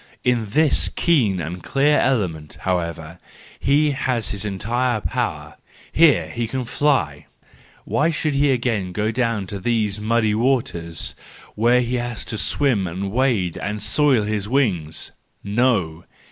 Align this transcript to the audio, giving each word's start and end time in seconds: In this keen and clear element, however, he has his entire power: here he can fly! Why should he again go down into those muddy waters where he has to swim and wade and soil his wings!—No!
In 0.23 0.47
this 0.47 0.89
keen 0.89 1.39
and 1.39 1.61
clear 1.61 1.99
element, 1.99 2.57
however, 2.61 3.19
he 3.59 3.91
has 3.91 4.29
his 4.31 4.43
entire 4.43 4.99
power: 4.99 5.57
here 5.91 6.27
he 6.27 6.47
can 6.47 6.65
fly! 6.65 7.27
Why 7.85 8.09
should 8.09 8.33
he 8.33 8.49
again 8.49 8.93
go 8.93 9.11
down 9.11 9.41
into 9.43 9.59
those 9.59 9.99
muddy 9.99 10.33
waters 10.33 11.13
where 11.53 11.81
he 11.81 11.97
has 11.97 12.25
to 12.25 12.39
swim 12.39 12.87
and 12.87 13.11
wade 13.11 13.59
and 13.59 13.79
soil 13.79 14.23
his 14.23 14.49
wings!—No! 14.49 16.05